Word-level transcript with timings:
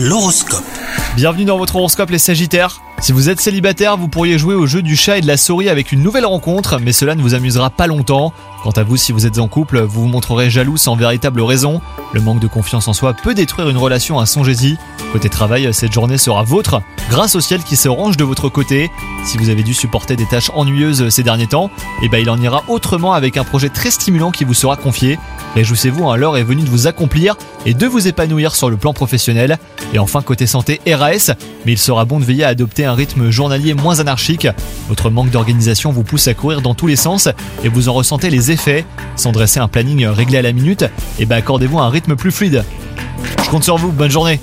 L'horoscope. 0.00 0.62
Bienvenue 1.16 1.44
dans 1.44 1.58
votre 1.58 1.74
horoscope 1.74 2.10
les 2.10 2.20
Sagittaires. 2.20 2.80
Si 3.00 3.10
vous 3.10 3.28
êtes 3.30 3.40
célibataire, 3.40 3.96
vous 3.96 4.06
pourriez 4.06 4.38
jouer 4.38 4.54
au 4.54 4.64
jeu 4.64 4.80
du 4.80 4.94
chat 4.94 5.18
et 5.18 5.20
de 5.20 5.26
la 5.26 5.36
souris 5.36 5.68
avec 5.68 5.90
une 5.90 6.04
nouvelle 6.04 6.24
rencontre, 6.24 6.78
mais 6.78 6.92
cela 6.92 7.16
ne 7.16 7.20
vous 7.20 7.34
amusera 7.34 7.68
pas 7.68 7.88
longtemps. 7.88 8.32
Quant 8.62 8.70
à 8.70 8.84
vous, 8.84 8.96
si 8.96 9.10
vous 9.10 9.26
êtes 9.26 9.40
en 9.40 9.48
couple, 9.48 9.80
vous 9.80 10.02
vous 10.02 10.06
montrerez 10.06 10.50
jaloux 10.50 10.76
sans 10.76 10.94
véritable 10.94 11.40
raison. 11.40 11.80
Le 12.12 12.20
manque 12.20 12.38
de 12.38 12.46
confiance 12.46 12.86
en 12.86 12.92
soi 12.92 13.12
peut 13.12 13.34
détruire 13.34 13.68
une 13.68 13.76
relation 13.76 14.20
à 14.20 14.26
songez-y. 14.26 14.78
Côté 15.12 15.30
travail, 15.30 15.72
cette 15.72 15.92
journée 15.92 16.18
sera 16.18 16.42
vôtre, 16.42 16.82
grâce 17.08 17.34
au 17.34 17.40
ciel 17.40 17.62
qui 17.62 17.76
se 17.76 17.88
range 17.88 18.18
de 18.18 18.24
votre 18.24 18.50
côté. 18.50 18.90
Si 19.24 19.38
vous 19.38 19.48
avez 19.48 19.62
dû 19.62 19.72
supporter 19.72 20.16
des 20.16 20.26
tâches 20.26 20.50
ennuyeuses 20.54 21.08
ces 21.08 21.22
derniers 21.22 21.46
temps, 21.46 21.70
eh 22.02 22.10
ben 22.10 22.18
il 22.18 22.28
en 22.28 22.38
ira 22.38 22.62
autrement 22.68 23.14
avec 23.14 23.38
un 23.38 23.44
projet 23.44 23.70
très 23.70 23.90
stimulant 23.90 24.30
qui 24.30 24.44
vous 24.44 24.52
sera 24.52 24.76
confié. 24.76 25.18
Réjouissez-vous, 25.54 26.10
hein, 26.10 26.16
l'heure 26.18 26.36
est 26.36 26.42
venue 26.42 26.62
de 26.62 26.68
vous 26.68 26.86
accomplir 26.86 27.36
et 27.64 27.72
de 27.72 27.86
vous 27.86 28.06
épanouir 28.06 28.54
sur 28.54 28.68
le 28.68 28.76
plan 28.76 28.92
professionnel. 28.92 29.58
Et 29.94 29.98
enfin, 29.98 30.20
côté 30.20 30.46
santé, 30.46 30.78
RAS, 30.86 31.32
mais 31.64 31.72
il 31.72 31.78
sera 31.78 32.04
bon 32.04 32.20
de 32.20 32.24
veiller 32.26 32.44
à 32.44 32.48
adopter 32.48 32.84
un 32.84 32.92
rythme 32.92 33.30
journalier 33.30 33.72
moins 33.72 34.00
anarchique. 34.00 34.46
Votre 34.90 35.08
manque 35.08 35.30
d'organisation 35.30 35.90
vous 35.90 36.02
pousse 36.02 36.28
à 36.28 36.34
courir 36.34 36.60
dans 36.60 36.74
tous 36.74 36.86
les 36.86 36.96
sens 36.96 37.28
et 37.64 37.70
vous 37.70 37.88
en 37.88 37.94
ressentez 37.94 38.28
les 38.28 38.50
effets. 38.50 38.84
Sans 39.16 39.32
dresser 39.32 39.58
un 39.58 39.68
planning 39.68 40.06
réglé 40.06 40.36
à 40.36 40.42
la 40.42 40.52
minute, 40.52 40.84
et 41.18 41.24
ben 41.24 41.36
accordez-vous 41.36 41.78
un 41.78 41.88
rythme 41.88 42.14
plus 42.14 42.30
fluide. 42.30 42.62
Je 43.42 43.48
compte 43.48 43.64
sur 43.64 43.78
vous, 43.78 43.90
bonne 43.90 44.10
journée 44.10 44.38